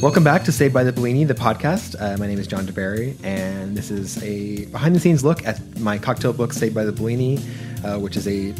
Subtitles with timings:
[0.00, 1.94] Welcome back to Saved by the Bellini, the podcast.
[2.00, 5.60] Uh, my name is John deBary, and this is a behind the scenes look at
[5.80, 7.38] my cocktail book, Saved by the Bellini,
[7.84, 8.52] uh, which is a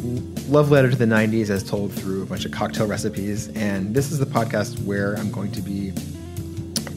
[0.49, 3.49] love letter to the 90s as told through a bunch of cocktail recipes.
[3.57, 5.93] And this is the podcast where I'm going to be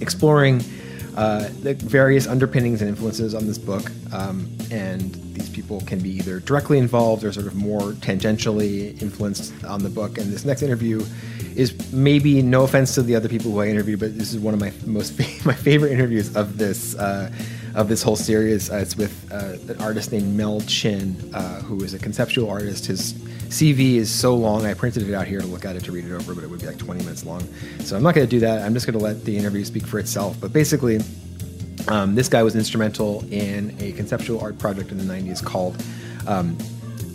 [0.01, 0.63] exploring
[1.21, 3.91] uh, the various underpinnings and influences on this book.
[4.11, 9.63] Um, and these people can be either directly involved or sort of more tangentially influenced
[9.63, 10.17] on the book.
[10.17, 11.05] And this next interview
[11.55, 14.55] is maybe no offense to the other people who I interview, but this is one
[14.55, 17.31] of my most my favorite interviews of this uh,
[17.75, 18.71] of this whole series.
[18.71, 22.87] Uh, it's with uh, an artist named Mel Chin, uh, who is a conceptual artist.
[22.87, 23.13] His
[23.51, 24.65] CV is so long.
[24.65, 26.49] I printed it out here to look at it to read it over, but it
[26.49, 27.45] would be like 20 minutes long.
[27.81, 28.61] So I'm not going to do that.
[28.61, 30.37] I'm just going to let the interview speak for itself.
[30.39, 31.01] But basically,
[31.89, 35.83] um, this guy was instrumental in a conceptual art project in the 90s called
[36.27, 36.57] um,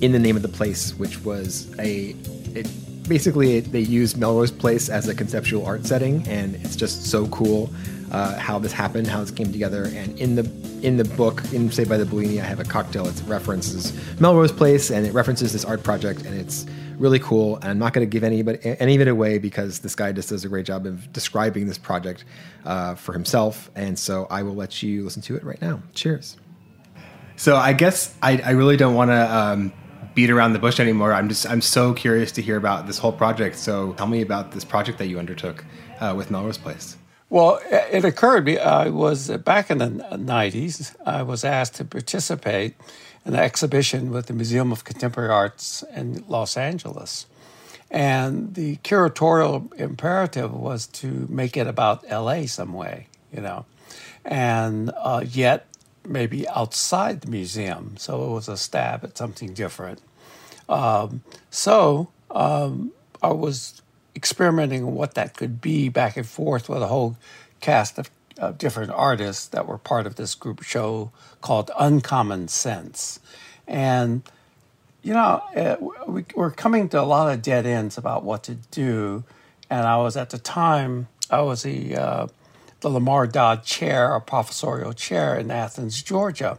[0.03, 2.15] In the Name of the Place, which was a.
[2.55, 2.69] It,
[3.09, 7.29] basically, it, they used Melrose Place as a conceptual art setting, and it's just so
[7.29, 7.73] cool
[8.13, 9.85] uh, how this happened, how this came together.
[9.85, 10.51] And in the
[10.83, 13.07] in the book, in Saved by the Bellini, I have a cocktail.
[13.07, 16.67] It references Melrose Place, and it references this art project, and it's
[16.99, 17.57] really cool.
[17.57, 20.13] And I'm not going to give any but any of it away because this guy
[20.13, 22.25] just does a great job of describing this project
[22.65, 23.71] uh, for himself.
[23.75, 25.83] And so I will let you listen to it right now.
[25.95, 26.37] Cheers.
[27.37, 29.73] So I guess I, I really don't want to um,
[30.15, 31.13] beat around the bush anymore.
[31.13, 33.57] I'm just I'm so curious to hear about this whole project.
[33.57, 35.65] So tell me about this project that you undertook
[36.01, 36.97] uh, with Melrose Place.
[37.29, 38.45] Well, it occurred.
[38.45, 38.59] Me.
[38.59, 40.95] I was back in the '90s.
[41.05, 42.75] I was asked to participate
[43.25, 47.27] in an exhibition with the Museum of Contemporary Arts in Los Angeles,
[47.91, 53.67] and the curatorial imperative was to make it about LA some way, you know,
[54.25, 55.67] and uh, yet
[56.07, 57.97] maybe outside the museum.
[57.99, 60.01] So it was a stab at something different.
[60.69, 63.83] Um, so um, I was
[64.17, 67.17] experimenting what that could be back and forth with a whole
[67.61, 71.13] cast of, of different artists that were part of this group show
[71.43, 73.21] called Uncommon Sense.
[73.69, 74.23] And,
[75.03, 78.55] you know, it, we were coming to a lot of dead ends about what to
[78.55, 79.25] do.
[79.69, 82.27] And I was at the time, I was the, uh,
[82.81, 86.59] the Lamar Dodd Chair, a professorial chair in Athens, Georgia.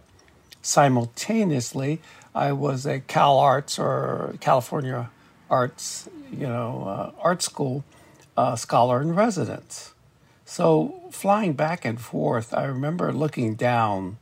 [0.62, 2.02] Simultaneously,
[2.36, 5.10] I was a Cal Arts or California
[5.50, 7.84] Arts you know, uh, art school
[8.36, 9.94] uh, scholar in residence.
[10.46, 14.18] So flying back and forth, I remember looking down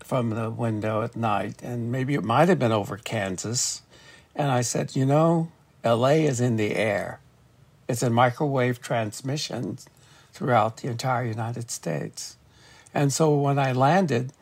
[0.00, 3.82] from the window at night, and maybe it might have been over Kansas.
[4.34, 5.50] And I said, you know,
[5.84, 7.20] LA is in the air.
[7.88, 9.86] It's in microwave transmissions
[10.32, 12.36] throughout the entire United States.
[12.92, 14.32] And so when I landed,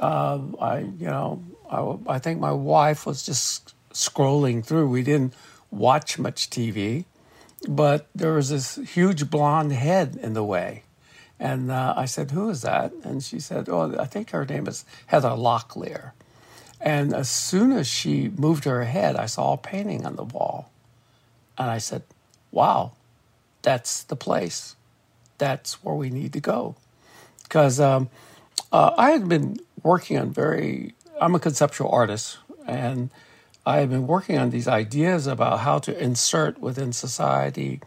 [0.00, 4.88] uh, I, you know, I, I think my wife was just scrolling through.
[4.88, 5.34] We didn't
[5.70, 7.04] watch much TV,
[7.68, 10.84] but there was this huge blonde head in the way.
[11.40, 12.92] And uh, I said, Who is that?
[13.04, 16.12] And she said, Oh, I think her name is Heather Locklear.
[16.80, 20.70] And as soon as she moved her head, I saw a painting on the wall.
[21.56, 22.02] And I said,
[22.50, 22.92] Wow,
[23.62, 24.74] that's the place.
[25.38, 26.74] That's where we need to go.
[27.44, 28.10] Because um,
[28.72, 33.10] uh, I had been working on very, I'm a conceptual artist, and
[33.68, 37.82] I have been working on these ideas about how to insert within society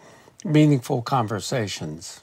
[0.45, 2.21] meaningful conversations.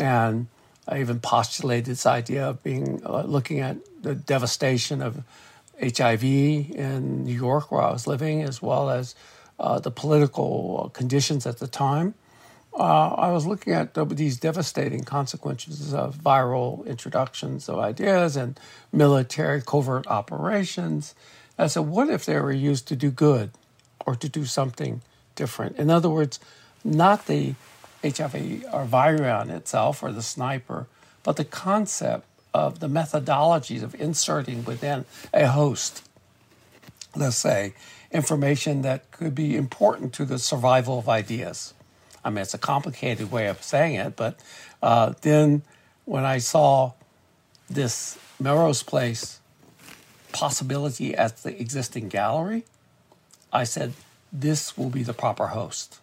[0.00, 0.46] And
[0.88, 5.22] I even postulated this idea of being uh, looking at the devastation of
[5.78, 9.14] HIV in New York, where I was living, as well as
[9.60, 12.14] uh, the political conditions at the time.
[12.72, 18.58] Uh, I was looking at these devastating consequences of viral introductions of ideas and
[18.92, 21.14] military covert operations.
[21.58, 23.50] I said, what if they were used to do good
[24.06, 25.02] or to do something
[25.34, 25.76] different?
[25.76, 26.38] In other words,
[26.84, 27.54] not the
[28.02, 30.86] HIV or virion itself or the sniper,
[31.22, 36.04] but the concept of the methodologies of inserting within a host,
[37.14, 37.74] let's say,
[38.10, 41.74] information that could be important to the survival of ideas.
[42.24, 44.38] I mean, it's a complicated way of saying it, but
[44.82, 45.62] uh, then
[46.04, 46.92] when I saw
[47.68, 49.37] this Melrose Place
[50.32, 52.64] possibility at the existing gallery,
[53.52, 53.94] I said,
[54.32, 55.98] this will be the proper host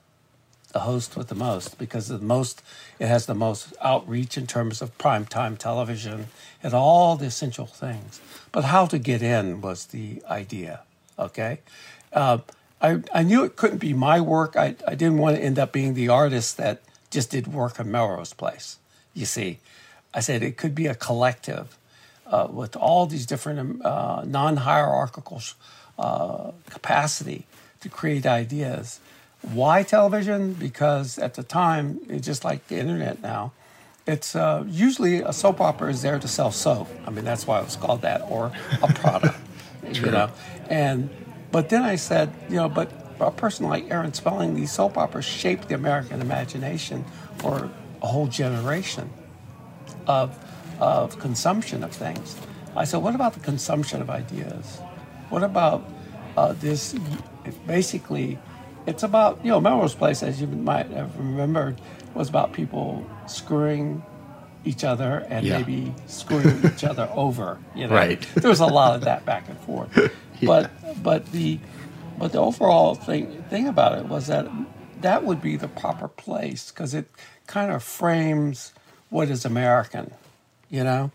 [0.75, 2.61] the host with the most because the most
[2.99, 6.27] it has the most outreach in terms of prime time television
[6.61, 8.19] and all the essential things.
[8.51, 10.81] But how to get in was the idea.
[11.17, 11.59] Okay,
[12.11, 12.39] uh,
[12.81, 14.57] I I knew it couldn't be my work.
[14.57, 17.89] I I didn't want to end up being the artist that just did work in
[17.89, 18.77] Melrose Place.
[19.13, 19.59] You see,
[20.13, 21.77] I said it could be a collective
[22.27, 25.41] uh, with all these different uh, non hierarchical
[25.97, 27.45] uh, capacity
[27.81, 28.99] to create ideas
[29.53, 30.53] why television?
[30.53, 33.51] Because at the time, it's just like the internet now,
[34.07, 36.87] it's uh, usually a soap opera is there to sell soap.
[37.05, 38.51] I mean, that's why it was called that, or
[38.81, 39.37] a product,
[39.91, 40.29] you know.
[40.69, 41.09] And
[41.51, 45.25] but then I said, you know, but a person like Aaron Spelling, these soap operas
[45.25, 47.05] shaped the American imagination
[47.37, 47.69] for
[48.01, 49.09] a whole generation
[50.05, 50.37] of
[50.79, 52.35] of consumption of things.
[52.75, 54.79] I said, what about the consumption of ideas?
[55.29, 55.89] What about
[56.35, 56.95] uh, this?
[57.67, 58.37] Basically
[58.85, 61.79] it's about you know Melrose Place, as you might have remembered,
[62.13, 64.03] was about people screwing
[64.63, 65.57] each other and yeah.
[65.57, 67.59] maybe screwing each other over.
[67.75, 68.21] You know, right?
[68.35, 69.95] There was a lot of that back and forth.
[70.39, 70.47] yeah.
[70.47, 71.59] But but the
[72.17, 74.47] but the overall thing thing about it was that
[75.01, 77.09] that would be the proper place because it
[77.47, 78.73] kind of frames
[79.09, 80.11] what is American.
[80.69, 81.11] You know,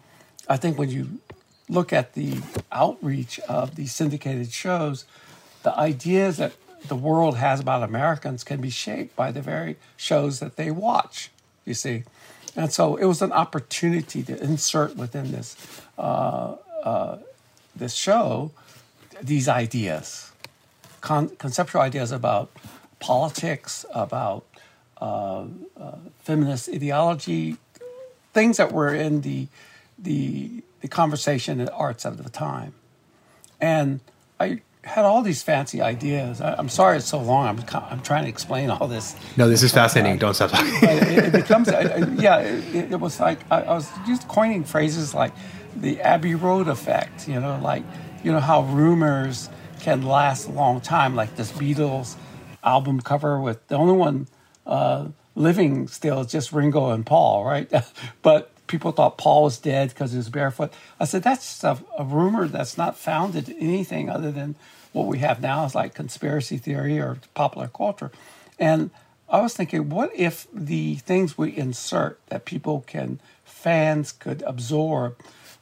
[0.49, 1.21] I think when you
[1.69, 2.41] look at the
[2.73, 5.05] outreach of these syndicated shows,
[5.63, 6.53] the ideas that
[6.87, 11.31] the world has about Americans can be shaped by the very shows that they watch,
[11.65, 12.05] you see.
[12.57, 15.57] And so it was an opportunity to insert within this,
[15.99, 17.19] uh, uh,
[17.77, 18.51] this show
[19.23, 20.33] these ideas,
[21.01, 22.51] con- conceptual ideas about
[22.99, 24.47] politics, about
[25.01, 25.45] uh,
[25.79, 27.57] uh feminist ideology,
[28.33, 29.49] things that were in the,
[29.99, 32.75] the, the conversation in arts of the time.
[33.61, 34.01] And
[34.39, 36.41] I had all these fancy ideas.
[36.41, 37.47] I, am sorry it's so long.
[37.47, 39.15] I'm, I'm trying to explain all this.
[39.37, 40.19] No, this is fascinating.
[40.19, 40.73] Don't stop talking.
[40.83, 45.33] it, it, becomes, yeah, it, it, was like I, I, was just coining phrases like
[45.77, 47.83] the Abbey Road effect, you know, like,
[48.25, 49.51] you know, how rumors
[49.81, 52.17] can last a long time, like this Beatles
[52.63, 54.29] album cover with the only one
[54.67, 57.71] uh, living still just Ringo and Paul, right?
[58.23, 60.73] but people thought Paul was dead because he was barefoot.
[60.99, 64.55] I said, that's a, a, rumor that's not founded in anything other than
[64.93, 68.11] what we have now is like conspiracy theory or popular culture.
[68.59, 68.91] And
[69.29, 75.17] I was thinking, what if the things we insert that people can, fans could absorb,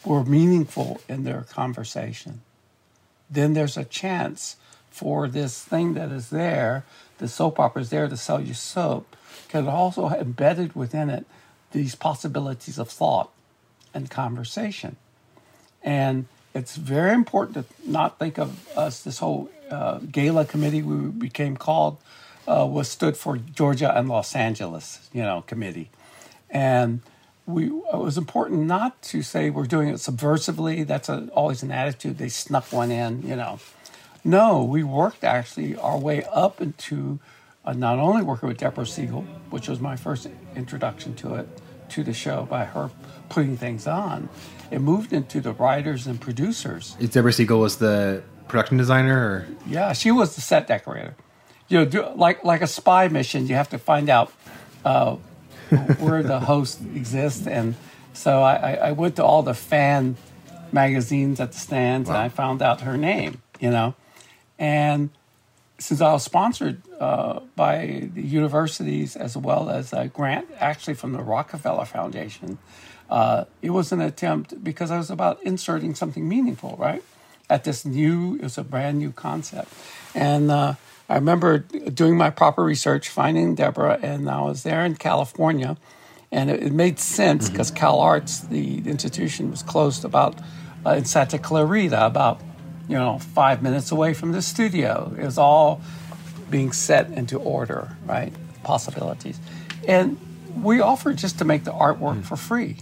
[0.05, 2.43] were meaningful in their conversation?
[3.31, 4.57] Then there's a chance
[4.91, 6.85] for this thing that is there,
[7.19, 9.17] the soap opera is there to sell you soap,
[9.49, 11.27] can also embedded within it
[11.73, 13.31] these possibilities of thought
[13.95, 14.97] and conversation.
[15.83, 21.09] And it's very important to not think of us, this whole uh, gala committee we
[21.09, 21.99] became called
[22.47, 25.91] uh, was stood for Georgia and Los Angeles, you know, committee.
[26.51, 27.01] And
[27.47, 30.87] we, it was important not to say we're doing it subversively.
[30.87, 32.19] That's a, always an attitude.
[32.19, 33.61] They snuck one in, you know.
[34.25, 37.21] No, we worked actually our way up into
[37.77, 41.49] not only working with Deborah Siegel, which was my first introduction to it,
[41.91, 42.91] to the show by her
[43.29, 44.29] putting things on,
[44.71, 46.97] it moved into the writers and producers.
[47.11, 51.15] Deborah Siegel was the production designer, or yeah, she was the set decorator.
[51.69, 54.33] You know, do, like like a spy mission, you have to find out
[54.85, 55.17] uh,
[55.99, 57.75] where the host exists, and
[58.13, 60.17] so I, I, went to all the fan
[60.73, 62.17] magazines at the stands, wow.
[62.17, 63.43] and I found out her name.
[63.61, 63.95] You know,
[64.59, 65.11] and
[65.79, 71.13] since I was sponsored uh, by the universities as well as a grant actually from
[71.13, 72.59] the Rockefeller Foundation,
[73.09, 77.03] uh, it was an attempt because I was about inserting something meaningful, right?
[77.49, 79.73] At this new, it was a brand new concept.
[80.15, 80.75] And uh,
[81.09, 85.77] I remember doing my proper research, finding Deborah, and I was there in California.
[86.31, 90.39] And it, it made sense because Cal Arts, the institution, was closed about
[90.85, 92.43] uh, in Santa Clarita, about
[92.89, 95.15] you know five minutes away from the studio.
[95.19, 95.81] It was all
[96.51, 98.33] being set into order, right?
[98.65, 99.39] Possibilities,
[99.87, 100.19] and
[100.63, 102.23] we offered just to make the artwork hmm.
[102.23, 102.77] for free.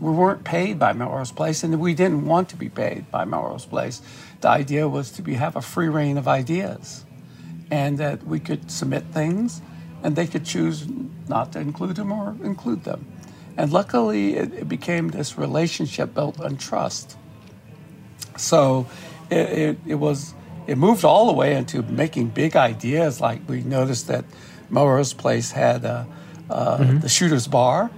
[0.00, 3.66] We weren't paid by Melrose Place, and we didn't want to be paid by Melrose
[3.66, 4.00] Place.
[4.40, 7.04] The idea was to be have a free reign of ideas,
[7.70, 9.60] and that we could submit things,
[10.02, 10.86] and they could choose
[11.28, 13.04] not to include them or include them.
[13.58, 17.18] And luckily, it, it became this relationship built on trust.
[18.38, 18.86] So
[19.30, 20.34] it, it, it was
[20.66, 23.20] it moved all the way into making big ideas.
[23.20, 24.24] Like we noticed that
[24.68, 26.04] Melrose Place had uh,
[26.48, 27.90] uh, the Shooter's Bar,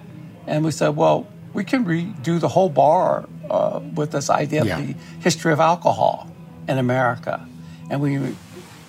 [0.47, 4.79] and we said, well, we can redo the whole bar uh, with this idea Yeah.
[4.79, 6.31] of the history of alcohol
[6.69, 7.47] in America,
[7.91, 8.35] and we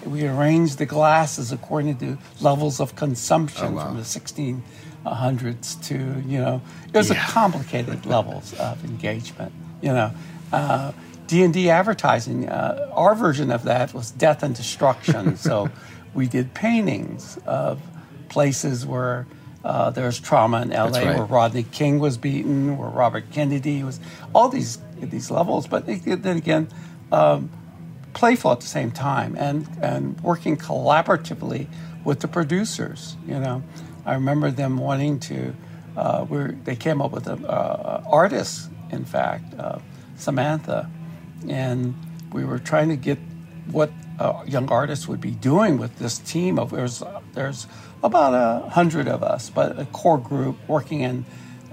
[0.06, 5.96] we arranged the glasses according to levels of consumption from the 1600s to
[6.28, 9.52] you know it was a complicated levels of engagement.
[9.82, 10.12] You know,
[11.24, 12.50] uh, D and D advertising.
[12.50, 15.38] Uh, our version of that was death and destruction.
[15.50, 15.70] so
[16.13, 17.82] we did paintings of
[18.30, 19.27] places where.
[19.65, 21.06] Uh, there's trauma in LA right.
[21.18, 23.98] where Rodney King was beaten, where Robert Kennedy was,
[24.36, 25.68] all these these levels.
[25.68, 26.68] But then again,
[27.13, 27.50] um,
[28.13, 31.68] playful at the same time and, and working collaboratively
[32.03, 33.15] with the producers.
[33.27, 33.63] You know,
[34.06, 35.56] I remember them wanting to.
[35.96, 39.80] Uh, we they came up with an uh, artist, in fact, uh,
[40.15, 40.89] Samantha,
[41.50, 41.96] and
[42.32, 43.20] we were trying to get
[43.72, 47.68] what uh, young artists would be doing with this team of there's there's
[48.04, 51.26] about a hundred of us, but a core group working in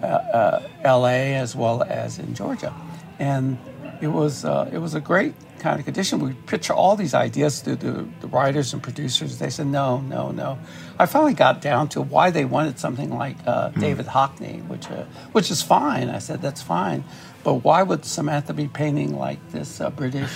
[0.02, 1.34] uh, uh, L.A.
[1.34, 2.72] as well as in Georgia,
[3.18, 3.58] and
[4.00, 6.18] it was uh, it was a great kind of condition.
[6.18, 9.38] We picture all these ideas to the, the writers and producers.
[9.38, 10.58] They said no, no, no.
[10.98, 15.04] I finally got down to why they wanted something like uh, David Hockney, which uh,
[15.32, 16.08] which is fine.
[16.08, 17.04] I said that's fine,
[17.44, 20.32] but why would Samantha be painting like this uh, British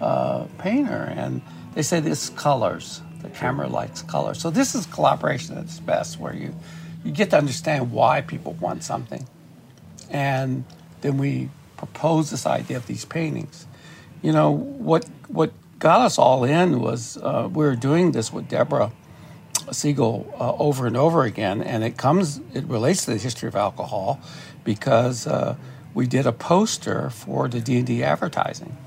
[0.00, 1.12] uh, painter?
[1.16, 1.40] And
[1.74, 3.00] they said it's colors.
[3.22, 4.34] The camera likes color.
[4.34, 6.54] So this is collaboration at its best, where you
[7.04, 9.26] you get to understand why people want something
[10.10, 10.64] and
[11.00, 13.66] then we propose this idea of these paintings.
[14.24, 18.48] You know what what got us all in was uh, we were doing this with
[18.48, 18.90] Deborah
[19.70, 23.54] Siegel uh, over and over again, and it comes it relates to the history of
[23.54, 24.18] alcohol
[24.64, 25.56] because uh,
[25.92, 28.78] we did a poster for the D and D advertising,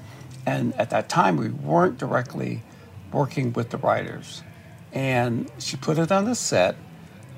[0.44, 2.63] and at that time we weren't directly
[3.12, 4.41] working with the writers,
[4.91, 6.75] and she put it on the set,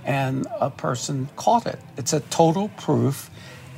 [0.05, 1.79] and a person caught it.
[1.97, 3.29] It's a total proof,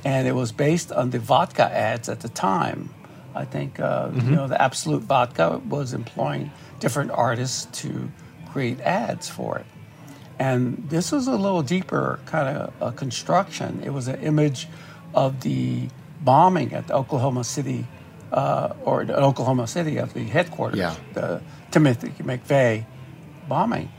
[0.05, 2.93] and it was based on the vodka ads at the time.
[3.35, 8.11] I think uh, you know the Absolut Vodka was employing different artists to
[8.51, 9.65] create ads for it,
[10.39, 13.81] and this was a little deeper kind of a construction.
[13.85, 14.67] It was an image
[15.13, 15.87] of the
[16.21, 17.85] bombing at the Oklahoma City,
[18.31, 20.95] uh, or the Oklahoma City of the headquarters, Yeah.
[21.13, 22.85] the Timothy McVeigh
[23.47, 23.89] bombing,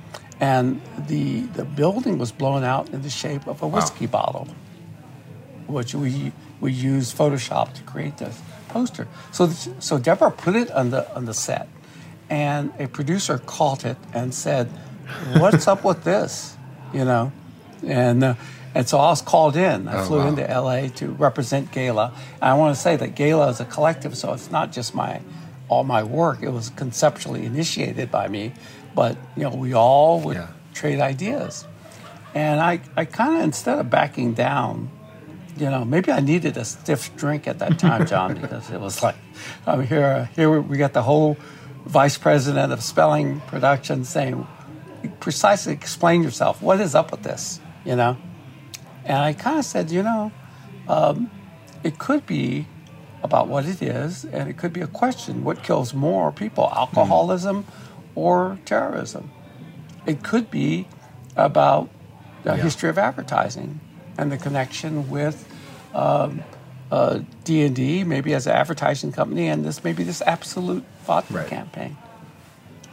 [0.41, 4.47] and the the building was blown out in the shape of a whiskey bottle,
[5.67, 8.41] which we we used Photoshop to create this
[8.73, 9.07] poster.
[9.33, 9.49] So
[9.81, 11.69] so Deborah put it on the on the set,
[12.31, 14.69] and a producer caught it and said,
[15.41, 16.57] "What's up with this?"
[16.93, 17.33] You know,
[17.87, 18.25] and.
[18.25, 18.35] Uh,
[18.75, 19.87] and so I was called in.
[19.87, 22.11] I flew into LA to represent Gala.
[22.41, 25.21] And I want to say that Gala is a collective, so it's not just my
[25.69, 26.43] all my work.
[26.43, 28.53] It was conceptually initiated by me,
[28.95, 30.47] but you know we all would Yeah.
[30.73, 31.67] trade ideas.
[32.35, 34.89] And I, I kind of instead of backing down,
[35.57, 39.03] you know, maybe I needed a stiff drink at that time, John, because it was
[39.03, 39.17] like,
[39.67, 40.31] I'm here.
[40.35, 41.37] Here we got the whole
[41.85, 44.47] vice president of spelling production saying,
[45.21, 46.63] precisely explain yourself.
[46.63, 47.61] What is up with this?
[47.85, 48.17] You know.
[49.05, 50.31] And I kind of said, you know,
[50.89, 51.31] um,
[51.83, 52.67] it could be
[53.23, 57.67] about what it is, and it could be a question: what kills more people, alcoholism
[58.15, 59.31] or terrorism?
[60.07, 60.89] It could be
[61.37, 61.89] about
[62.43, 63.81] the history of advertising
[64.19, 65.49] and the connection with
[65.95, 66.43] um,
[66.91, 71.33] uh, D and D, maybe as an advertising company, and this maybe this Absolut vodka
[71.35, 71.47] Right.
[71.49, 71.97] campaign,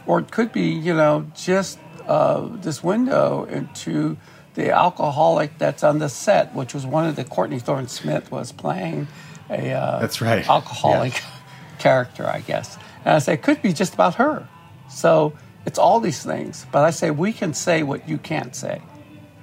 [0.06, 4.16] or it could be you know just uh, this window into
[4.54, 8.50] the alcoholic that's on the set, which was one of the Courtney Thorne Smith was
[8.52, 9.06] playing
[9.48, 10.48] a uh, That's right.
[10.48, 11.22] alcoholic
[11.78, 12.76] character, I guess.
[13.04, 14.48] And I say it could be just about her.
[14.88, 15.34] So
[15.66, 18.82] it's all these things, but I say we can say what you can't say,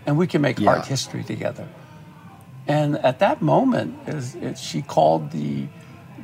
[0.08, 0.72] and we can make Yeah.
[0.72, 1.68] art history together.
[2.68, 5.68] And at that moment, is, is she called the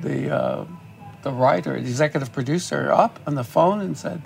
[0.02, 0.66] the uh,
[1.22, 4.22] the writer, the executive producer, up on the phone and said,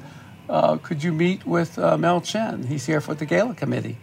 [0.50, 2.64] uh, "Could you meet with uh, Mel Chin?
[2.68, 3.98] He's here for the gala committee."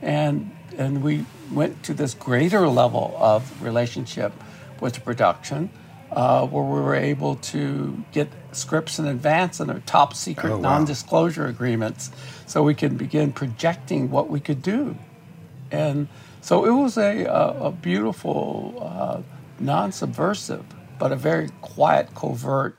[0.00, 4.32] And and we went to this greater level of relationship
[4.80, 5.68] with the production,
[6.12, 10.62] uh, where we were able to get scripts in advance and top secret Oh, wow.
[10.78, 12.10] non-disclosure agreements,
[12.54, 14.96] so we can begin projecting what we could do,
[15.72, 16.06] and
[16.40, 19.20] so it was a a, a beautiful, uh,
[19.58, 20.64] non-subversive,
[21.00, 22.76] but a very quiet, covert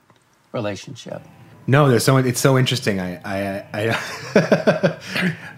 [0.54, 1.22] relationship.
[1.68, 2.16] No, there's so.
[2.16, 3.02] It's so interesting.
[3.02, 3.88] I I I,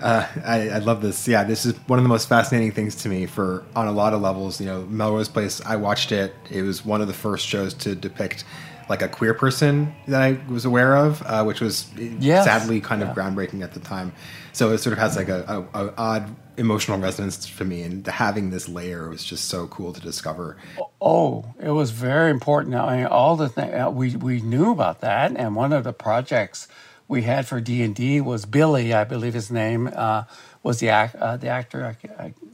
[0.02, 1.28] uh, I I love this.
[1.28, 4.14] Yeah, this is one of the most fascinating things to me for on a lot
[4.14, 4.60] of levels.
[4.60, 5.62] You know, Melrose Place.
[5.64, 6.34] I watched it.
[6.50, 8.46] It was one of the first shows to depict
[8.90, 12.46] like a queer person that I was aware of, uh, which was Yes.
[12.46, 13.16] sadly kind of Yeah.
[13.16, 14.14] groundbreaking at the time.
[14.54, 18.06] So it sort of has like a, a, a odd emotional resonance for me, and
[18.08, 20.58] having this layer was just so cool to discover.
[21.00, 22.74] Oh, it was very important.
[22.76, 25.94] I mean, all the thing uh, we we knew about that, and one of the
[25.94, 26.68] projects
[27.08, 30.24] we had for D and D was Billy, I believe his name uh,
[30.64, 31.96] was the act, uh, the actor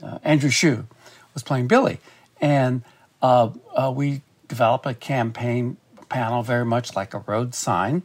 [0.03, 0.85] uh, Andrew Shue
[1.33, 1.99] was playing Billy,
[2.41, 2.83] and
[3.21, 5.77] uh, uh, we developed a campaign
[6.13, 8.03] panel very much like a road sign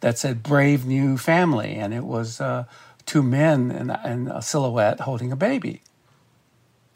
[0.00, 2.64] that said "Brave New Family," and it was uh,
[3.04, 5.82] two men in, a silhouette holding a baby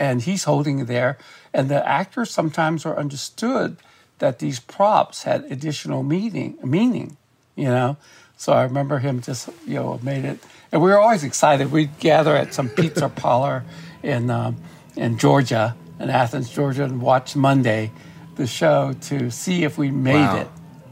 [0.03, 1.17] and he's holding there.
[1.55, 3.77] And the actors sometimes are understood
[4.19, 7.17] that these props had additional meaning, meaning,
[7.55, 7.97] you know.
[8.37, 10.41] So I remember him just, you know, made it,
[10.73, 11.71] and we were always excited.
[11.71, 13.65] We'd gather at some pizza parlor
[14.03, 14.57] in um,
[14.97, 17.93] in Georgia, in Athens, Georgia, and watch Monday,
[18.37, 20.41] the show to see if we made Wow.
[20.41, 20.49] it,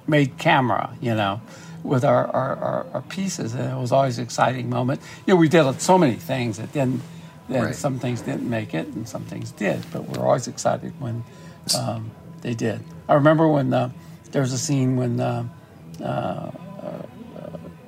[0.06, 1.40] made camera, you know,
[1.82, 3.54] with our, our, our, our pieces.
[3.54, 5.00] And it was always an exciting moment.
[5.26, 7.02] You know, we did so many things that didn't,
[7.48, 7.74] that Right.
[7.74, 11.24] some things didn't make it and some things did, but we're always excited when
[11.78, 12.10] um,
[12.42, 12.80] they did.
[13.08, 13.90] I remember when uh,
[14.32, 15.44] there was a scene when uh,
[16.00, 16.52] uh, uh,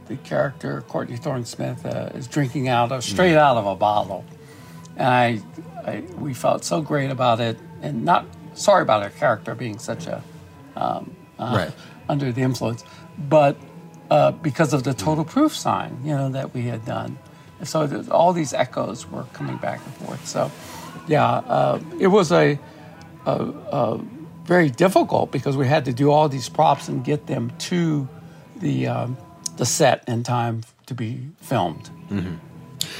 [0.06, 4.24] the character Courtney Thorne Smith uh, is drinking out of straight out of a bottle,
[4.96, 5.40] and I,
[5.86, 10.06] I we felt so great about it, and not sorry about her character being such
[10.06, 10.22] a
[10.76, 11.72] um, uh, Right.
[12.08, 12.84] under the influence,
[13.18, 13.56] but
[14.10, 17.18] uh, because of the total proof sign, you know, that we had done.
[17.64, 20.26] So all these echoes were coming back and forth.
[20.26, 20.50] So,
[21.06, 22.58] yeah, uh, it was a,
[23.24, 24.00] a, a
[24.44, 28.08] very difficult because we had to do all these props and get them to
[28.56, 29.16] the um,
[29.56, 31.90] the set in time to be filmed.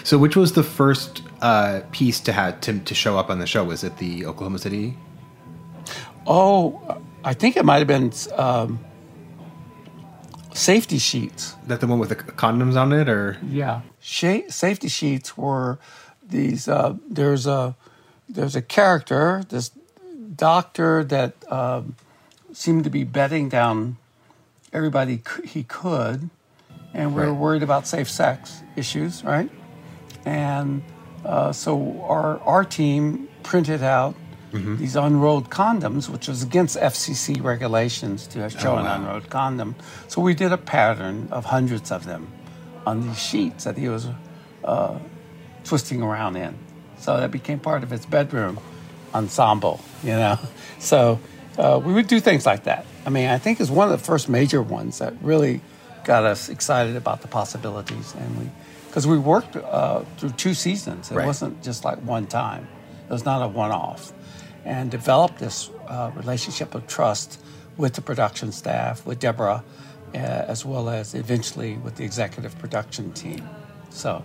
[0.05, 3.47] So, which was the first uh, piece to have to, to show up on the
[3.47, 3.65] show?
[3.65, 4.97] Was it the Oklahoma City?
[6.27, 8.79] Oh, I think it might have been um,
[10.53, 11.57] safety sheets.
[11.67, 15.79] That the one with the condoms on it, or Yeah, safety sheets were
[16.27, 16.69] these.
[16.69, 17.75] Uh, there's a
[18.29, 19.71] there's a character, this
[20.37, 21.97] doctor that um,
[22.53, 23.97] seemed to be bedding down
[24.73, 26.31] everybody c- he could,
[26.95, 27.37] and we are Right.
[27.39, 29.51] worried about safe sex issues, right?
[30.25, 30.83] And
[31.25, 34.15] uh, so our our team printed out
[34.53, 38.97] these unrolled condoms, which was against FCC regulations to show an wow.
[38.97, 39.75] unrolled condom.
[40.09, 42.29] So we did a pattern of hundreds of them
[42.87, 44.09] on these sheets that he was
[44.65, 44.99] uh,
[45.65, 46.55] twisting around in.
[46.99, 48.59] So that became part of his bedroom
[49.15, 50.39] ensemble, you know.
[50.79, 51.21] So
[51.59, 52.85] uh, we would do things like that.
[53.07, 55.61] I mean, I think it's one of the first major ones that really
[56.03, 58.51] got us excited about the possibilities, and we
[58.89, 61.11] because we worked uh, through two seasons.
[61.13, 61.27] It Right.
[61.27, 62.67] wasn't just like one time.
[63.09, 64.13] It was not a one-off,
[64.65, 67.41] and developed this uh, relationship of trust
[67.77, 69.65] with the production staff, with Deborah,
[70.15, 73.49] uh, as well as eventually with the executive production team.
[73.91, 74.23] So.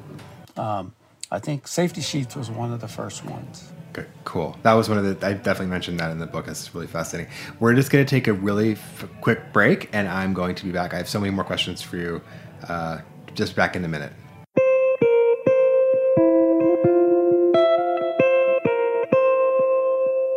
[0.57, 0.93] Um,
[1.29, 3.71] I think Safety Sheets was one of the first ones.
[3.91, 4.55] Okay, cool.
[4.63, 5.27] That was one of the.
[5.27, 6.47] I definitely mentioned that in the book.
[6.47, 7.31] It's really fascinating.
[7.59, 10.71] We're just going to take a really f- quick break, and I'm going to be
[10.71, 10.93] back.
[10.93, 12.21] I have so many more questions for you.
[12.67, 12.99] Uh,
[13.33, 14.13] just back in a minute.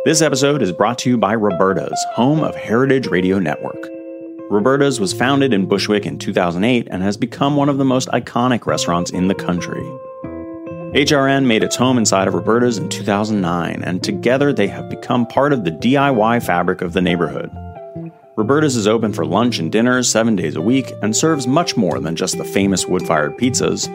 [0.03, 3.87] This episode is brought to you by Roberta's, home of Heritage Radio Network.
[4.49, 8.65] Roberta's was founded in Bushwick in 2008 and has become one of the most iconic
[8.65, 9.83] restaurants in the country.
[10.95, 15.53] HRN made its home inside of Roberta's in 2009, and together they have become part
[15.53, 17.51] of the DIY fabric of the neighborhood.
[18.35, 21.99] Roberta's is open for lunch and dinner seven days a week and serves much more
[21.99, 23.87] than just the famous wood fired pizzas.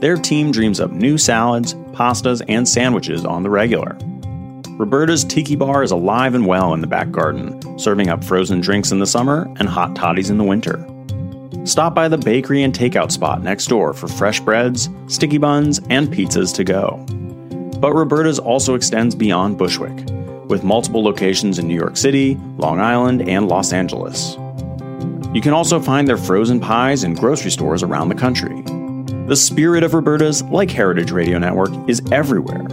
[0.00, 3.96] Their team dreams up new salads, pastas, and sandwiches on the regular.
[4.76, 8.90] Roberta's Tiki Bar is alive and well in the back garden, serving up frozen drinks
[8.90, 10.84] in the summer and hot toddies in the winter.
[11.64, 16.08] Stop by the bakery and takeout spot next door for fresh breads, sticky buns, and
[16.08, 16.96] pizzas to go.
[17.78, 20.10] But Roberta's also extends beyond Bushwick,
[20.48, 24.36] with multiple locations in New York City, Long Island, and Los Angeles.
[25.32, 28.60] You can also find their frozen pies in grocery stores around the country.
[29.28, 32.66] The spirit of Roberta's, like Heritage Radio Network, is everywhere.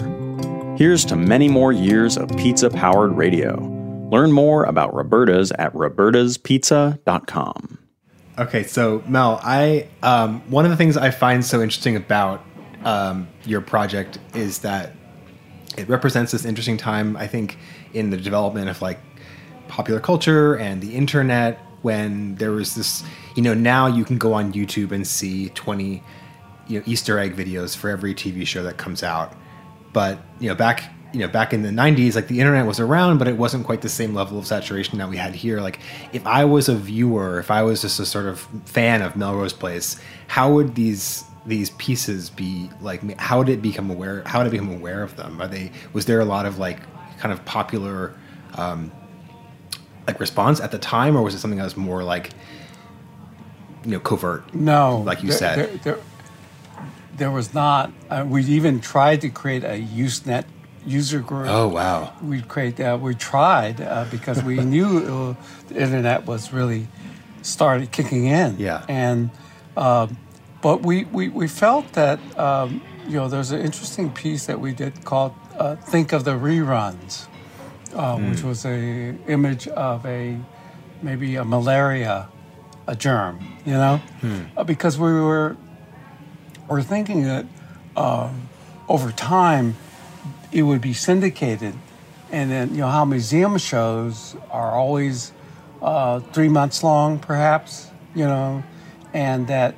[0.82, 3.60] Here's to many more years of pizza powered radio.
[4.12, 7.78] Learn more about Roberta's at robertaspizza.com.
[8.40, 12.44] Okay, so Mel, I um, one of the things I find so interesting about
[12.84, 14.94] um, your project is that
[15.78, 17.16] it represents this interesting time.
[17.16, 17.60] I think
[17.94, 18.98] in the development of like
[19.68, 23.04] popular culture and the internet, when there was this,
[23.36, 26.02] you know, now you can go on YouTube and see twenty,
[26.66, 29.36] you know, Easter egg videos for every TV show that comes out.
[29.94, 33.18] But you know, back you know back in the 90s like the internet was around
[33.18, 35.60] but it wasn't quite the same level of saturation that we had here.
[35.60, 35.80] Like
[36.14, 39.52] if i was a viewer if i was just a sort of fan of melrose
[39.52, 44.48] place how would these these pieces be like how would it become aware how did
[44.48, 45.42] it become aware of them?
[45.42, 46.80] Are they was there a lot of like
[47.18, 48.16] kind of popular
[48.56, 48.92] um
[50.08, 52.30] like response at the time or was it something that was more like
[53.84, 54.54] you know covert?
[54.54, 55.58] No, like you there, said.
[55.58, 55.98] there, there,
[57.22, 57.84] there was not.
[58.10, 60.46] Uh, we even tried to create a Usenet
[60.86, 61.48] user group.
[61.48, 62.00] oh wow
[62.32, 65.36] we create uh, we tried uh, because we knew uh,
[65.70, 66.84] the internet was really
[67.44, 68.84] started kicking in Yeah.
[68.90, 69.30] and
[69.78, 70.18] um,
[70.66, 74.72] but we, we we felt that um, you know there's an interesting piece that we
[74.74, 77.28] did called uh, think of the reruns
[77.94, 80.20] uh, which was a image of a
[81.04, 82.28] maybe a malaria
[82.88, 83.36] a germ
[83.70, 83.96] you know
[84.58, 85.56] Uh, because we were
[86.72, 87.46] were thinking that
[87.98, 88.50] um,
[88.88, 89.76] over time
[90.52, 91.76] it would be syndicated,
[92.32, 95.34] and then you know how museum shows are always
[95.82, 98.64] uh, three months long, perhaps you know,
[99.14, 99.76] and that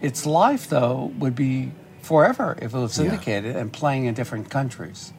[0.00, 1.70] its life though would be
[2.02, 5.12] forever if it was syndicated and playing in different countries.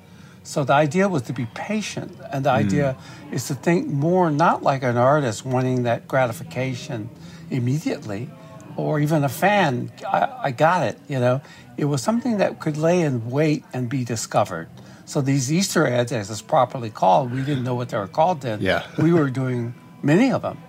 [0.43, 2.97] So the idea was to be patient, and the idea
[3.31, 7.09] is to think more not like an artist wanting that gratification
[7.49, 8.29] immediately,
[8.77, 9.91] or even a fan.
[10.07, 11.41] I, I got it, you know.
[11.77, 14.69] It was something that could lay in wait and be discovered.
[15.05, 18.41] So these Easter eggs, as it's properly called, we didn't know what they were called
[18.41, 18.61] then.
[18.61, 18.85] Yeah.
[18.97, 20.61] we were doing many of them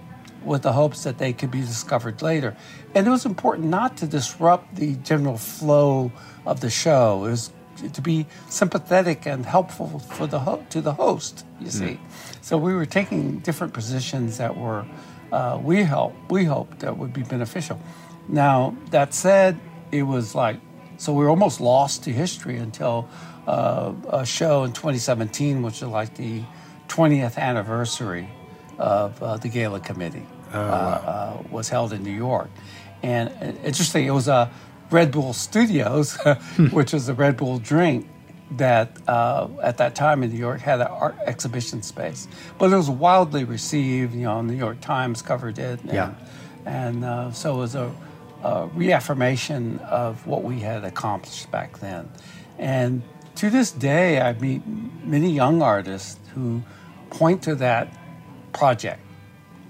[0.44, 2.56] with the hopes that they could be discovered later.
[2.94, 6.12] And it was important not to disrupt the general flow
[6.46, 7.24] of the show.
[7.24, 7.52] It was
[7.92, 11.44] to be sympathetic and helpful for the ho- to the host.
[11.60, 11.70] You mm.
[11.70, 12.00] see,
[12.40, 14.84] so we were taking different positions that were
[15.32, 17.80] uh, we help we hoped that would be beneficial.
[18.28, 19.58] Now that said,
[19.92, 20.58] it was like
[20.96, 23.08] so we were almost lost to history until
[23.46, 26.42] uh, a show in 2017, which is like the
[26.88, 28.28] 20th anniversary
[28.78, 32.50] of uh, the Gala Committee, uh, uh, was held in New York.
[33.02, 34.50] And uh, interesting, it was a
[34.90, 36.16] Red Bull Studios,
[36.70, 38.06] which is a Red Bull drink
[38.52, 42.28] that uh, at that time in New York had an art exhibition space.
[42.58, 44.14] But it was wildly received.
[44.14, 45.80] You know, New York Times covered it.
[45.82, 46.14] And, Yeah.
[46.66, 47.92] And uh, so it was a,
[48.42, 52.10] a reaffirmation of what we had accomplished back then.
[52.58, 53.02] And
[53.36, 54.62] to this day, I meet
[55.04, 56.62] many young artists who
[57.10, 57.88] point to that
[58.52, 59.00] project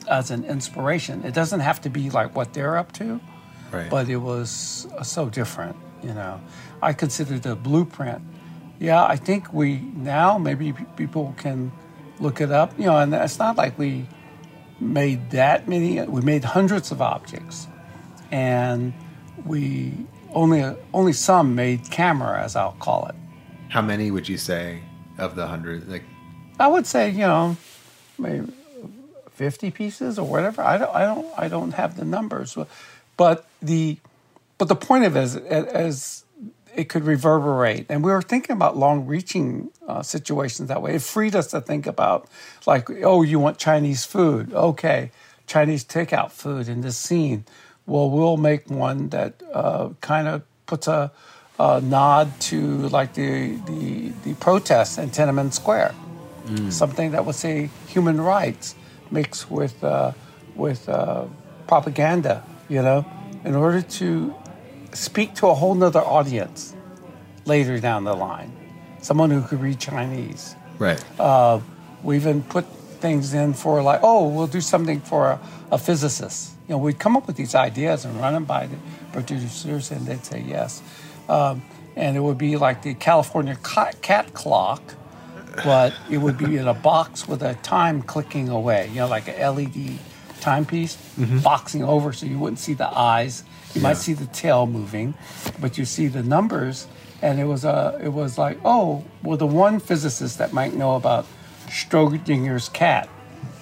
[0.09, 1.25] as an inspiration.
[1.25, 3.21] It doesn't have to be like what they're up to,
[3.73, 3.89] Right.
[3.91, 6.41] but it was uh, so different, you know.
[6.83, 8.23] I consider the blueprint.
[8.81, 11.73] Yeah, I think we now maybe people can
[12.21, 14.07] look it up, you know, and it's not like we
[14.81, 17.69] made that many, we made hundreds of objects,
[18.31, 18.93] and
[19.45, 19.93] we
[20.33, 23.15] only only some made camera, as I'll call it.
[23.69, 24.81] how many would you say
[25.19, 26.03] of the hundred like
[26.59, 27.57] I would say, you know,
[28.19, 28.53] maybe
[29.31, 30.63] fifty pieces or whatever.
[30.63, 32.57] I don't, I don't, I don't have the numbers,
[33.17, 33.99] but the,
[34.59, 36.24] but the point of it is, as
[36.77, 40.95] it could reverberate, and we were thinking about long-reaching uh, situations that way.
[40.95, 42.29] It freed us to think about,
[42.67, 44.53] like, oh, you want Chinese food?
[44.53, 45.11] Okay,
[45.47, 47.45] Chinese takeout food in this scene.
[47.87, 51.13] Well, we'll make one that uh, kind of puts a,
[51.59, 55.95] a nod to like the the, the protests in Tiananmen Square
[56.71, 58.75] something that would say human rights
[59.11, 60.13] mixed with uh,
[60.55, 61.25] with uh,
[61.67, 63.05] propaganda, you know,
[63.45, 64.35] in order to
[64.95, 66.75] speak to a whole nother audience
[67.45, 68.53] later down the line,
[69.03, 70.57] someone who could read Chinese.
[70.79, 71.61] right Uh,
[72.03, 72.65] we even put
[73.01, 76.53] things in for like, oh, we'll do something for a, a physicist.
[76.69, 78.77] You know, we'd come up with these ideas and run them by the
[79.13, 80.83] producers, and they'd say yes.
[81.29, 81.63] Um,
[81.97, 84.83] and it would be like the California cat, cat clock,
[85.63, 88.89] but it would be in a box with a time clicking away.
[88.89, 89.99] You know, like a LED
[90.41, 90.97] timepiece
[91.43, 93.45] boxing over, so you wouldn't see the eyes.
[93.75, 95.15] You might see the tail moving,
[95.61, 96.87] but you see the numbers.
[97.23, 100.95] And it was a, it was like, oh, well, the one physicist that might know
[100.97, 101.27] about
[101.69, 103.09] Schrodinger's cat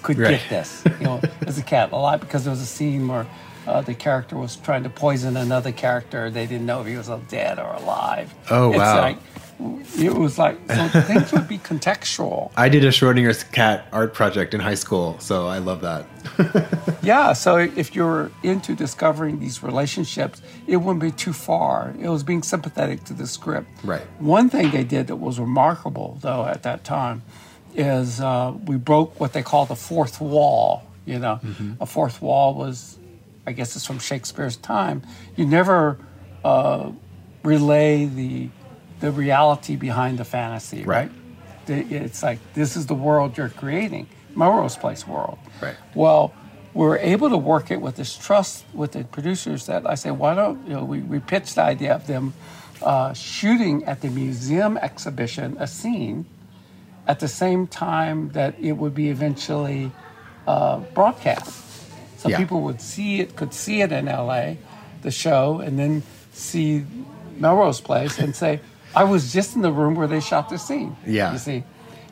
[0.01, 0.31] could Right.
[0.31, 0.83] get this.
[0.99, 3.25] You know, as a cat a lot because there was a scene where
[3.65, 6.29] uh, the character was trying to poison another character.
[6.29, 8.33] They didn't know if he was dead or alive.
[8.49, 8.99] Oh, it's wow.
[9.01, 9.17] Like,
[9.97, 12.51] it was like so things would be contextual.
[12.55, 16.05] I did a Schrodinger's cat art project in high school, so I love that.
[17.03, 21.93] Yeah, so if you're into discovering these relationships, it wouldn't be too far.
[21.99, 23.67] It was being sympathetic to the script.
[23.83, 24.03] Right.
[24.19, 27.23] One thing they did that was remarkable, though, at that time,
[27.75, 30.83] is uh, we broke what they call the fourth wall.
[31.05, 31.41] You know,
[31.81, 32.97] a fourth wall was,
[33.45, 35.03] I guess, it's from Shakespeare's time.
[35.35, 35.97] You never
[36.45, 36.91] uh,
[37.43, 38.47] relay the
[39.03, 41.11] the reality behind the fantasy, Right.
[41.67, 41.91] right?
[41.91, 45.37] It's like this is the world you're creating, Melrose Place world.
[45.61, 45.75] Right.
[45.93, 46.33] Well,
[46.73, 50.35] we're able to work it with this trust with the producers that I say, why
[50.35, 50.85] don't you know?
[50.85, 52.33] We, we pitched the idea of them
[52.81, 56.25] uh, shooting at the museum exhibition a scene
[57.05, 59.91] at the same time that it would be eventually
[60.47, 61.51] uh, broadcast.
[62.19, 62.37] So Yeah.
[62.37, 64.55] people would see it, could see it in LA,
[65.01, 66.85] the show, and then see
[67.37, 68.61] Melrose Place and say,
[68.95, 70.95] I was just in the room where they shot the scene.
[71.05, 71.31] Yeah.
[71.33, 71.63] You see?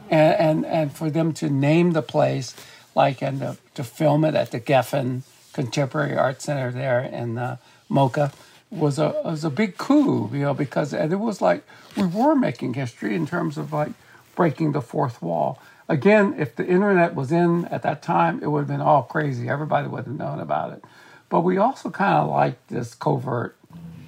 [0.10, 2.56] And, and, and for them to name the place,
[2.96, 5.22] like, and to, to film it at the Geffen
[5.54, 7.58] Contemporary Art Center there in uh,
[7.89, 8.34] MOCA
[8.72, 11.63] was a was a big coup, you know, because and it was like
[11.98, 13.91] we were making history in terms of like
[14.36, 15.62] breaking the fourth wall.
[15.89, 19.50] Again, if the internet was in at that time, it would have been all crazy.
[19.50, 20.86] Everybody would have known about it.
[21.28, 23.58] But we also kind of liked this covert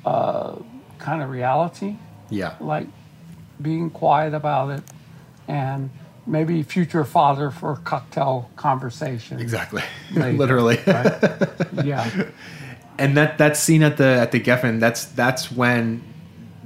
[0.06, 0.56] uh,
[0.98, 1.98] kind of reality,
[2.34, 2.56] Yeah.
[2.60, 2.88] like
[3.62, 4.84] being quiet about it,
[5.48, 5.90] and
[6.26, 9.40] maybe future father for cocktail conversation.
[9.40, 9.84] Exactly.
[10.14, 10.80] Later, Literally.
[10.88, 11.50] right?
[11.84, 12.30] Yeah.
[12.98, 16.04] and that that scene at the at the Geffen, that's that's when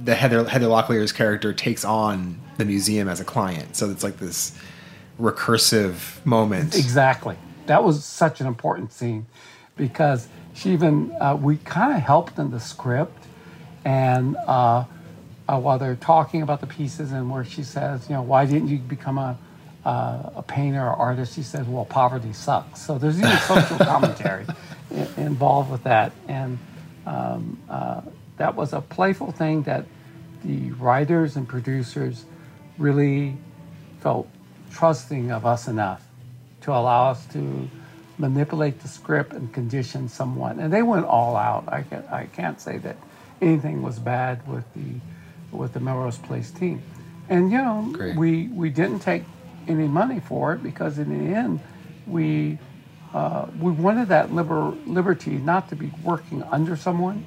[0.02, 3.76] the Heather Heather Locklear's character takes on the museum as a client.
[3.76, 4.56] So it's like this
[5.20, 6.76] recursive moment.
[6.76, 7.36] Exactly.
[7.66, 9.26] That was such an important scene
[9.76, 13.26] because she even, uh, we kind of helped in the script.
[13.84, 14.84] And uh,
[15.48, 18.68] uh, while they're talking about the pieces and where she says, you know, why didn't
[18.68, 19.38] you become a,
[19.84, 21.34] uh, a painter or artist?
[21.34, 22.82] She says, well, poverty sucks.
[22.82, 24.44] So there's even social commentary
[25.16, 26.12] involved with that.
[26.28, 26.58] And
[27.06, 28.02] um, uh,
[28.36, 29.86] that was a playful thing that
[30.44, 32.24] the writers and producers
[32.76, 33.36] really
[34.00, 34.28] felt
[34.70, 36.06] trusting of us enough
[36.60, 37.68] to allow us to
[38.18, 40.60] manipulate the script and condition someone.
[40.60, 41.64] And they went all out.
[41.68, 42.96] I, can, I can't say that
[43.40, 45.00] anything was bad with the
[45.52, 46.82] with the Melrose Place team.
[47.28, 48.16] And you know, Great.
[48.16, 49.22] we we didn't take
[49.66, 51.60] any money for it because in the end,
[52.06, 52.58] we
[53.14, 57.24] uh, we wanted that liber, liberty not to be working under someone,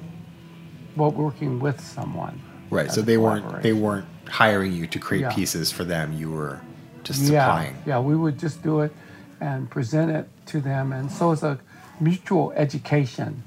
[0.96, 2.40] but working with someone.
[2.70, 2.90] Right.
[2.90, 5.34] So they weren't they weren't hiring you to create Yeah.
[5.34, 6.12] pieces for them.
[6.12, 6.60] You were
[7.04, 7.76] just yeah, supplying.
[7.86, 8.92] Yeah, we would just do it
[9.40, 10.92] and present it to them.
[10.92, 11.58] And so it's a
[12.00, 13.42] mutual education.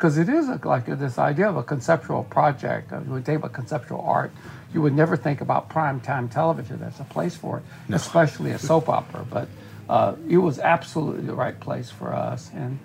[0.00, 2.90] Because it is a, like this idea of a conceptual project.
[2.90, 4.30] Uh, you think about conceptual art,
[4.72, 6.80] you would never think about prime time television.
[6.80, 9.26] There's a place for it, especially a soap opera.
[9.30, 9.48] But
[9.90, 12.50] uh, it was absolutely the right place for us.
[12.54, 12.78] And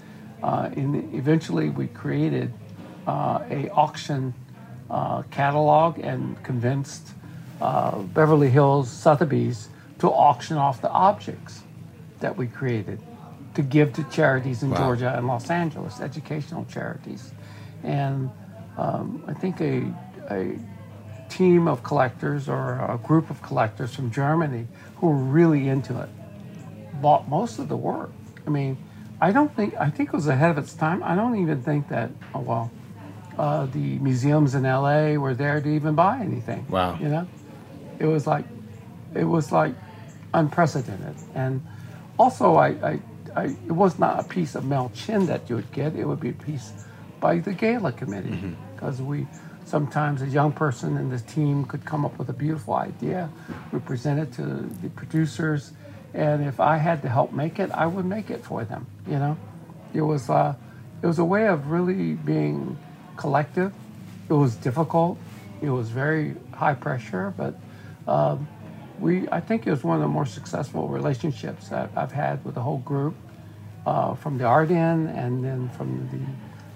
[0.43, 2.51] uh, in eventually we created
[3.07, 4.33] uh, a auction
[4.89, 7.11] uh, catalog and convinced
[7.61, 11.61] uh, Beverly Hills Sotheby's to auction off the objects
[12.19, 12.99] that we created
[13.55, 14.77] to give to charities in Wow.
[14.77, 17.31] Georgia and Los Angeles, educational charities.
[17.83, 18.29] And
[18.77, 19.93] um, I think a,
[20.29, 20.59] a
[21.29, 26.09] team of collectors or a group of collectors from Germany who were really into it
[27.01, 28.11] bought most of the work.
[28.45, 28.77] I mean,
[29.21, 31.01] I don't think, I think it was ahead of its time.
[31.03, 32.71] I don't even think that, oh, well,
[33.37, 36.65] uh, the museums in LA were there to even buy anything.
[36.69, 36.97] Wow.
[36.99, 37.27] You know?
[37.99, 38.45] It was like,
[39.13, 39.73] it was like
[40.33, 41.15] unprecedented.
[41.33, 41.65] And
[42.17, 42.99] also, I, I,
[43.35, 45.95] I, it was not a piece of Mel Chin that you would get.
[45.95, 46.71] It would be a piece
[47.19, 49.27] by the gala committee because we
[49.65, 53.29] sometimes a young person in the team could come up with a beautiful idea.
[53.71, 54.43] We present it to
[54.81, 55.71] the producers,
[56.13, 58.85] and if I had to help make it, I would make it for them.
[59.07, 59.37] You know,
[59.93, 60.55] it was uh,
[61.01, 62.77] it was a way of really being
[63.17, 63.73] collective.
[64.29, 65.17] It was difficult.
[65.61, 67.59] It was very high pressure, but
[68.07, 68.47] um,
[68.99, 72.55] we I think it was one of the more successful relationships that I've had with
[72.55, 73.15] the whole group,
[73.85, 76.19] uh, from the art end and then from the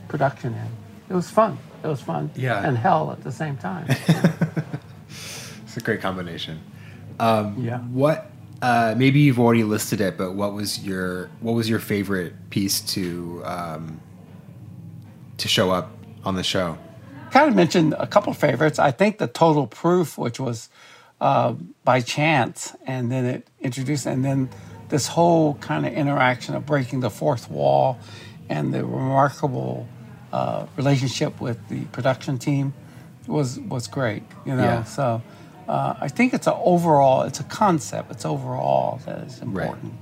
[0.08, 0.69] production end.
[1.10, 1.58] It was fun.
[1.84, 2.32] It was fun.
[2.36, 2.65] Yeah.
[2.65, 3.88] And hell at the same time.
[5.69, 6.62] It's a great combination.
[7.19, 7.78] Um, yeah.
[7.78, 8.32] What?
[8.60, 12.82] Uh, maybe you've already listed it, but what was your what was your favorite piece
[12.93, 14.02] to um,
[15.38, 15.91] to show up
[16.24, 16.76] on the show?
[17.30, 18.80] kind of mentioned a couple favorites.
[18.80, 20.69] I think the Total Proof, which was
[21.22, 24.50] uh, by chance, and then it introduced, and then
[24.89, 27.97] this whole kind of interaction of breaking the fourth wall,
[28.49, 29.88] and the remarkable
[30.34, 32.73] uh, relationship with the production team
[33.28, 34.23] was was great.
[34.45, 34.84] You know, Yeah.
[34.84, 35.21] so
[35.67, 38.12] uh, I think it's a overall, it's a concept.
[38.12, 39.93] It's overall that is important.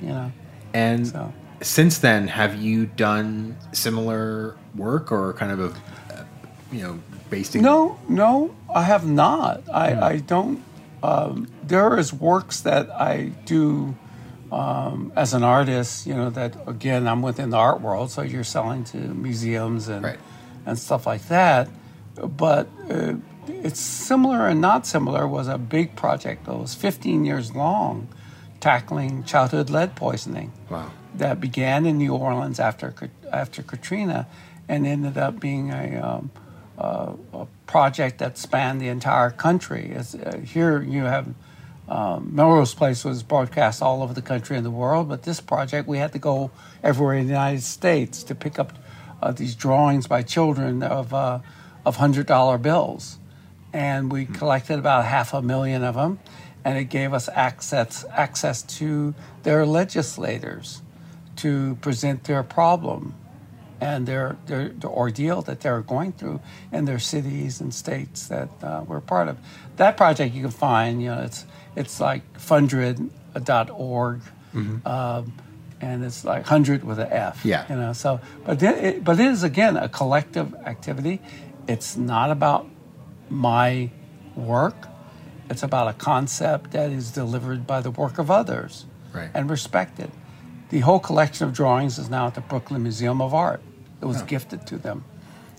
[0.00, 0.32] You know,
[0.74, 6.24] And So- since then, have you done similar work or kind of a,
[6.72, 6.98] you know,
[7.30, 9.62] based in no, no, I have not.
[9.72, 10.58] I I don't.
[11.02, 13.94] Um, there is works that I do.
[14.52, 18.44] Um, as an artist, you know that again, I'm within the art world, so you're
[18.44, 20.18] selling to museums and Right.
[20.66, 21.68] and stuff like that.
[22.16, 23.14] But uh,
[23.48, 28.08] it's similar and not similar was a big project that was 15 years long,
[28.60, 30.52] tackling childhood lead poisoning.
[30.68, 30.90] Wow.
[31.14, 32.94] That began in New Orleans after
[33.32, 34.26] after Katrina,
[34.68, 36.30] and ended up being a, um,
[36.78, 39.92] uh, a project that spanned the entire country.
[39.94, 41.26] It's, uh, here you have
[41.92, 45.86] um, Melrose Place was broadcast all over the country and the world, but this project
[45.86, 46.50] we had to go
[46.82, 48.72] everywhere in the United States to pick up
[49.20, 51.40] uh, these drawings by children of uh,
[51.84, 53.18] of hundred dollar bills,
[53.74, 56.18] and we collected about half a million of them,
[56.64, 60.80] and it gave us access access to their legislators
[61.36, 63.14] to present their problem
[63.82, 66.40] and their, their the ordeal that they're going through
[66.72, 69.36] in their cities and states that uh, we're part of.
[69.76, 71.44] That project you can find, you know, it's
[71.76, 74.20] it's like fundred.org,
[74.84, 75.32] um,
[75.80, 77.44] and it's like hundred with an F.
[77.44, 77.66] Yeah.
[77.68, 77.92] you know.
[77.92, 81.20] So, but it, but it is again a collective activity.
[81.68, 82.66] It's not about
[83.30, 83.90] my
[84.36, 84.88] work.
[85.50, 89.30] It's about a concept that is delivered by the work of others Right.
[89.34, 90.10] and respected.
[90.70, 93.60] The whole collection of drawings is now at the Brooklyn Museum of Art.
[94.00, 95.04] It was gifted to them,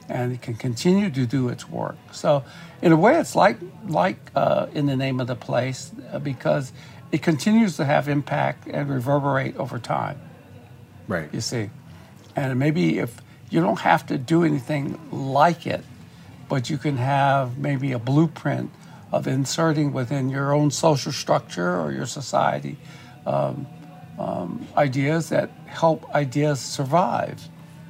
[0.10, 1.96] and it can continue to do its work.
[2.12, 2.44] So,
[2.82, 6.72] in a way, it's like like uh, in the name of the place uh, because
[7.12, 10.20] it continues to have impact and reverberate over time
[11.08, 11.30] Right.
[11.34, 11.70] you see.
[12.36, 15.84] And maybe if you don't have to do anything like it,
[16.50, 18.72] but you can have maybe a blueprint
[19.12, 22.78] of inserting within your own social structure or your society
[23.26, 23.68] um,
[24.18, 27.48] um, ideas that help ideas survive.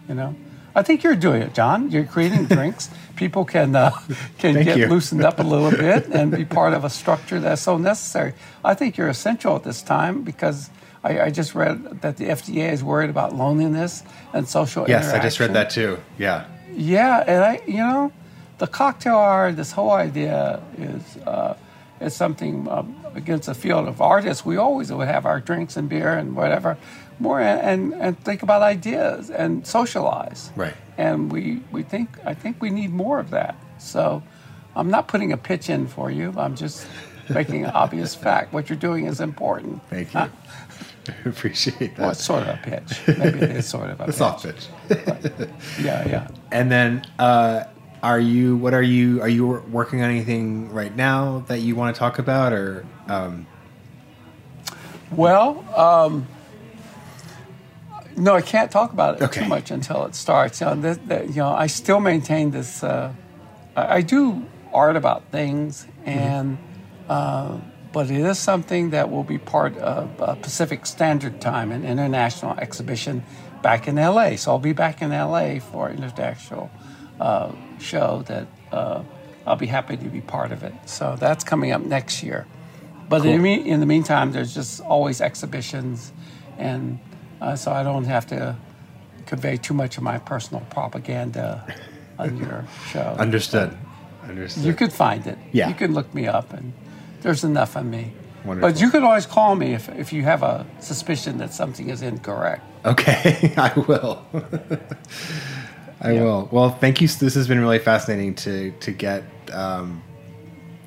[0.09, 0.35] You know,
[0.75, 1.91] I think you're doing it, John.
[1.91, 2.89] You're creating drinks.
[3.15, 3.91] People can uh,
[4.39, 4.87] can Thank get you.
[4.87, 8.33] loosened up a little bit and be part of a structure that's so necessary.
[8.65, 10.71] I think you're essential at this time because
[11.03, 15.19] I, I just read that the FDA is worried about loneliness and social Yes, I
[15.19, 15.99] just read that too.
[16.17, 16.47] Yeah.
[16.71, 18.11] Yeah, and I, you know,
[18.57, 21.55] the cocktail hour, this whole idea is uh,
[21.99, 24.43] is something um, against the field of artists.
[24.45, 26.77] We always would have our drinks and beer and whatever,
[27.23, 30.51] more and, and, think about ideas and socialize.
[30.55, 30.75] Right.
[30.97, 33.55] And we, we think I think we need more of that.
[33.79, 34.21] So,
[34.75, 36.33] I'm not putting a pitch in for you.
[36.37, 36.85] I'm just
[37.29, 38.53] making an obvious fact.
[38.53, 39.81] What you're doing is important.
[39.89, 40.29] Thank you.
[41.25, 41.99] Appreciate that.
[41.99, 43.17] Well, it's sort of a pitch.
[43.17, 44.15] Maybe it is sort of a pitch.
[44.15, 44.67] soft pitch.
[45.81, 46.27] Yeah, yeah.
[46.51, 47.65] And then, uh,
[48.01, 48.57] are you?
[48.57, 49.21] What are you?
[49.21, 52.85] Are you working on anything right now that you want to talk about, or?
[53.07, 53.47] Um,
[55.11, 56.27] Well, um,
[58.17, 59.41] no, I can't talk about it Okay.
[59.41, 60.61] too much until it starts.
[60.61, 62.83] You know, this, that, you know I still maintain this.
[62.83, 63.13] Uh,
[63.75, 66.57] I, I do art about things, and
[67.09, 67.57] uh,
[67.91, 72.57] but it is something that will be part of uh, Pacific Standard Time, an international
[72.57, 73.23] exhibition
[73.61, 74.35] back in LA.
[74.35, 76.71] So I'll be back in LA for an international
[77.19, 79.03] uh, show that uh,
[79.45, 80.73] I'll be happy to be part of it.
[80.85, 82.47] So that's coming up next year.
[83.09, 86.11] But in, the in the meantime, there's just always exhibitions,
[86.57, 86.99] and
[87.41, 88.55] uh, so I don't have to
[89.25, 91.65] convey too much of my personal propaganda
[92.19, 93.15] on your show.
[93.19, 93.75] understood.
[94.23, 94.63] Understood.
[94.63, 95.37] You could find it.
[95.51, 95.67] Yeah.
[95.67, 96.73] You can look me up, and
[97.21, 98.13] there's enough on me.
[98.45, 98.69] Wonderful.
[98.71, 102.01] But you can always call me if, if you have a suspicion that something is
[102.01, 102.61] incorrect.
[102.85, 104.25] Okay, I will.
[106.01, 106.49] I will.
[106.51, 107.07] Well, thank you.
[107.07, 110.03] This has been really fascinating to to get um,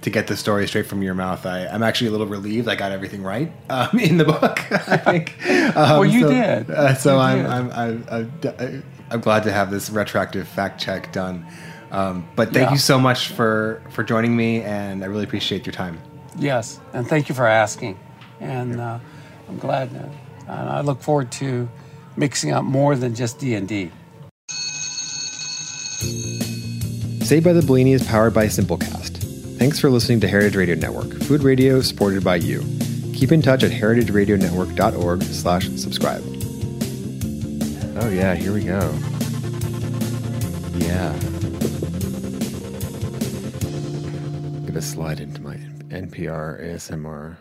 [0.07, 1.45] to get the story straight from your mouth.
[1.45, 4.61] I, I'm actually a little relieved I got everything right um, in the book.
[4.89, 5.35] I think.
[5.77, 6.71] Um, Well, you so, did.
[6.71, 7.47] Uh, so You I'm, did.
[7.51, 11.45] I'm, I'm I'm I'm glad to have this retroactive fact check done.
[11.91, 12.73] Um, but thank Yeah.
[12.73, 16.01] you so much for for joining me, and I really appreciate your time.
[16.39, 17.99] Yes, and thank you for asking.
[18.39, 19.01] And uh,
[19.49, 21.69] I'm glad, uh, and I look forward to
[22.17, 23.91] mixing up more than just D and D.
[27.25, 29.06] Saved by the Bellini is powered by Simplecast.
[29.59, 32.63] Thanks for listening to Heritage Radio Network, food radio supported by you.
[33.15, 36.23] Keep in touch at heritageradionetwork.org slash subscribe.
[37.99, 38.81] Oh yeah, here we go.
[40.75, 41.13] Yeah.
[44.67, 45.57] Gonna slide into my
[45.89, 47.37] NPR ASMR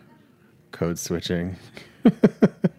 [0.72, 1.56] code switching.